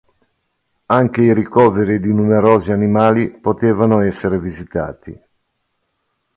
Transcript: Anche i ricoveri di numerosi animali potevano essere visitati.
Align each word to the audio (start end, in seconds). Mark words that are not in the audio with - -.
Anche 0.87 1.21
i 1.21 1.31
ricoveri 1.31 1.99
di 1.99 2.11
numerosi 2.11 2.71
animali 2.71 3.29
potevano 3.29 3.99
essere 3.99 4.39
visitati. 4.39 5.21